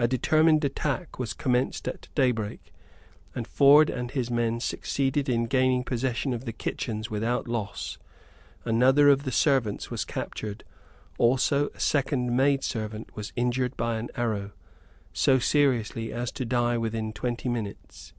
[0.00, 2.72] A determined attack was commenced at daybreak;
[3.36, 7.96] and Ford and his men succeeded in gaining possession of the kitchens without loss.
[8.64, 10.64] Another of the servants was captured,
[11.18, 14.50] also a second maid servant was injured by an arrow,
[15.12, 18.12] so seriously as to die within twenty minutes.